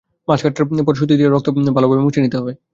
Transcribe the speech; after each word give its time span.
মাছ 0.27 0.39
কাটার 0.43 0.63
পর 0.87 0.93
সুতি 0.99 1.13
কাপড় 1.13 1.17
দিয়ে 1.19 1.29
রক্ত 1.29 1.47
ভালোভাবে 1.77 2.01
মুছে 2.05 2.19
নিতে 2.23 2.37
হবে। 2.39 2.51